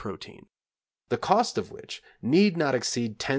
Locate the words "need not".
2.23-2.73